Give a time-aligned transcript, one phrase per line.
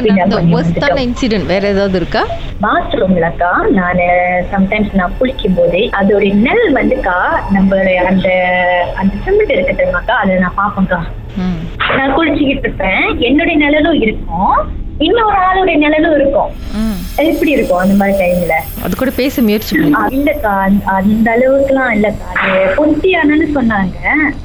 [0.00, 2.26] நடந்த ஒர்ஸ்டான இன்சிடென்ட் வேற ஏதாவது இருக்கா?
[2.62, 4.00] பாத்ரூம்லக்கா நான்
[4.52, 7.16] சம்டைம்ஸ் நான் குளிக்கும் போது அதோட நெல் வந்துக்கா
[7.54, 8.28] நம்மளுடைய அந்த
[8.94, 11.00] அந்த சிமெண்ட் இருக்கு தெரியுமாக்கா அதை நான் பார்ப்பேன்க்கா
[11.96, 13.18] நான் குளிச்சுக்கிட்டு இருப்பேன்.
[13.18, 14.80] என்னுடைய நிழலும் இருக்கும்.
[14.98, 16.50] இன்னொரு ஆளுடைய நிழலும் இருக்கும்.
[17.16, 18.52] எப்படி இருக்கும் அந்த மாதிரி டைம்ல
[18.84, 23.96] அது கூட பேச முயற்சி இல்லக்கா அந்த- அந்த அளவுக்குலாம் இல்லக்கா அது பொந்தியானு சொன்னாங்க.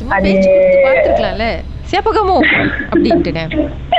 [0.10, 0.32] அது
[1.92, 2.38] சேப்பகமோ?
[2.92, 3.44] அப்படின்ட்டுனே.
[3.44, 3.97] அக்கா,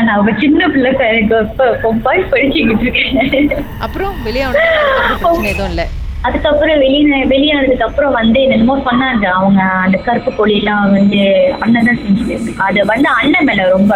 [0.00, 1.38] நான் ஒரு சின்ன பிள்ளைக்கா எனக்கு
[1.82, 3.64] பொம்பாய் படிச்சுக்கிட்டு இருக்கேன்.
[3.78, 5.86] அப்புறம் பிரச்சனை எதுவும் இல்லை.
[6.22, 11.20] அதுக்கப்புறம் வெளியே வெளியானதுக்கு அப்புறம் வந்து என்னமோ சொன்னாங்க அவங்க அந்த கருப்பு கோழிலாம் வந்து
[11.58, 12.34] அண்ணன் தான் செஞ்சு
[12.66, 13.94] அது வந்து அண்ணன் மேல ரொம்ப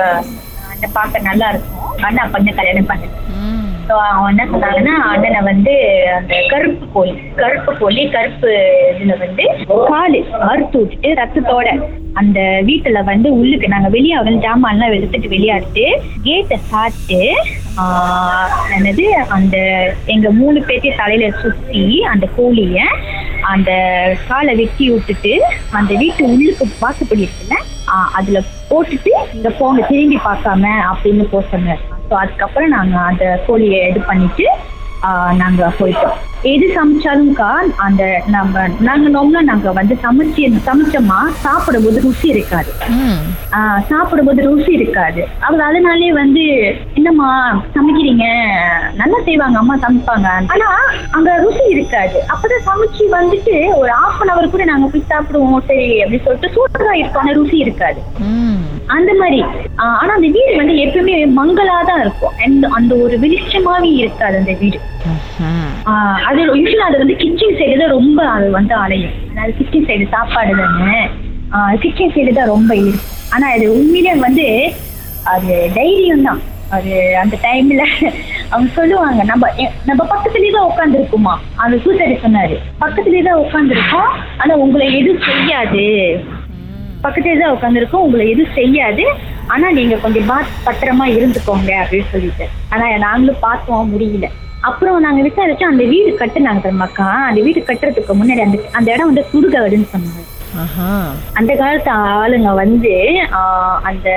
[0.71, 1.81] அண்ணன் பார்க்க நல்லா இருக்கும்.
[2.07, 3.64] அப்ப வந்து கல்யாணம் பண்ணது ம்.
[3.89, 5.73] ஸோ அவன் என்ன சொன்னாங்கன்னா அண்ணனை வந்து
[6.17, 8.51] அந்த கருப்பு கோழி கருப்பு கோழி கருப்பு
[8.93, 9.45] இதுல வந்து
[9.89, 11.69] காலு அறுத்து விட்டுட்டு ரத்தத்தோட
[12.15, 15.87] அந்த வீட்டுல வந்து உள்ளுக்கு நாங்க வெளியே வந்து ஜாமான்லாம் எடுத்துட்டு விளையாடிட்டு
[16.23, 17.21] கேட்டை சாப்பிட்டு
[18.75, 19.57] என்னது அந்த
[20.07, 22.79] எங்க மூணு பேர்த்தையும் தலையில சுத்தி அந்த கோழிய
[23.45, 23.71] அந்த
[24.29, 25.33] காலை வெட்டி விட்டுட்டு
[25.73, 27.57] அந்த வீட்டு உள்ளுக்கு வாசப்படி இருக்குல்ல
[27.95, 28.39] ஆஹ் அதுல
[28.71, 31.83] போட்டுட்டு இந்த போங்க திரும்பி பார்க்காம அப்படின்னு போக சொன்னார்.
[32.09, 34.47] ஸோ அதுக்கப்புறம் நாங்க அந்த கோழியை இது பண்ணிட்டு
[35.03, 36.15] ஆஹ் நாங்க போயிட்டோம்.
[36.51, 42.71] எது சமைச்சாலும்க்கா அந்த நம்ம நாங்க நார்மலா நாங்க வந்து சமைச்சு சமைச்சோமா சாப்பிடும்போது ருசி இருக்காது.
[43.89, 45.21] சாப்பிடும்போது ருசி இருக்காது.
[45.41, 46.45] அவங்க அதனாலே வந்து
[46.97, 47.29] என்னம்மா
[47.77, 48.27] சமைக்கிறீங்க?
[48.97, 50.29] நல்லா செய்வாங்க அம்மா சமைப்பாங்க.
[50.55, 50.69] ஆனா
[51.11, 52.17] அங்க ருசி இருக்காது.
[52.29, 56.95] அப்பதான் சமைச்சு வந்துட்டு ஒரு ஹாஃப் அன் அவர் கூட நாங்க போய் சாப்பிடுவோம் சரி அப்படின்னு சொல்லிட்டு சூப்பரா
[56.95, 58.01] இருக்கும் ஆனா ருசி இருக்காது.
[58.97, 59.41] அந்த மாதிரி.
[60.01, 62.35] ஆனா அந்த வீடு வந்து எப்பவுமே மங்களா தான் இருக்கும்.
[62.45, 64.79] அண்ட் அந்த ஒரு வெளிச்சமாவே இருக்காது அந்த வீடு.
[66.29, 69.15] அது யூஸ்வலா அது வந்து கிச்சன் சைடு தான் ரொம்ப அது வந்து அலையும்.
[69.33, 70.97] அதாவது கிச்சன் சைடு சாப்பாடு தானே.
[71.85, 73.01] கிச்சன் சைடு தான் ரொம்ப இருக்கும்.
[73.35, 74.49] ஆனா அது உண்மையிலே வந்து
[75.35, 76.43] அது தைரியம் தான்.
[76.77, 76.93] அது
[77.23, 77.83] அந்த டைம்ல
[78.53, 79.51] அவங்க சொல்லுவாங்க நம்ம
[79.89, 81.35] நம்ம பக்கத்துலயே தான் உட்காந்துருக்குமா
[81.65, 82.57] அந்த சூசரி சொன்னாரு.
[82.83, 85.85] பக்கத்துலயே தான் உட்காந்துருக்கோம் ஆனா உங்களை எதுவும் செய்யாது.
[87.05, 89.05] பக்கத்துல தான் உட்காந்துருக்கோம் உங்களை எதுவும் செய்யாது.
[89.55, 92.47] ஆனா நீங்க கொஞ்சம் பாத் பத்திரமா இருந்துக்கோங்க அப்படின்னு சொல்லிட்டு.
[92.73, 94.29] ஆனா நாங்களும் பார்த்தோம் முடியல.
[94.69, 99.25] அப்புறம் நாங்க விசாரிச்சோம் அந்த வீடு கட்டுனாங்க தெரியுமாக்கா அந்த வீடு கட்டுறதுக்கு முன்னாடி அந்த அந்த இடம் வந்து
[99.33, 100.23] சுடுகாடுன்னு சொன்னாங்க.
[101.39, 102.93] அந்த காலத்து ஆளுங்க வந்து
[103.91, 104.09] அந்த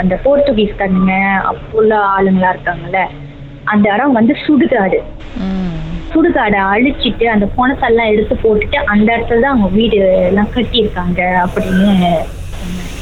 [0.00, 1.12] அந்த போர்த்துகீஸ் கண்ணுங்க
[1.50, 3.00] அப்போள்ள ஆளுங்களா இருக்காங்கல்ல
[3.72, 4.98] அந்த இடம் வந்து சுடுகாடு.
[5.46, 5.73] ம்.
[6.14, 12.12] சுடுகாடை அழிச்சிட்டு அந்த பணத்தெல்லாம் எடுத்து போட்டுட்டு அந்த இடத்துல தான் அவங்க வீடு எல்லாம் கட்டியிருக்காங்க அப்படின்னு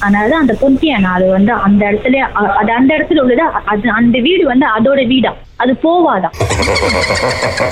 [0.01, 2.21] அதனால அந்த பொந்தியான அது வந்து அந்த இடத்துல
[2.57, 6.37] அது அந்த இடத்துல உள்ளது அது அந்த வீடு வந்து அதோட வீடா அது போவாதான்.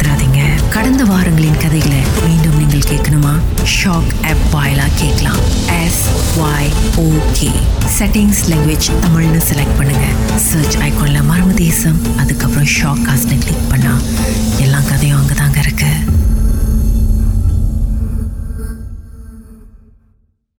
[0.81, 3.33] கடந்த வாரங்களின் கதைகளை மீண்டும் நீங்கள் கேட்கணுமா?
[3.73, 5.41] ஷாக் ஆப் வாயிலா கேட்கலாம்.
[5.83, 6.05] S
[6.37, 7.49] Y okay
[7.97, 10.05] settings language தமிழ்னு செலக்ட் பண்ணுங்க.
[10.35, 13.60] சர்ச் ஐகான்ல மர்ம தேசம் அதுக்கப்புறம் ஷாக் காஸ்ட்னு கிளிக்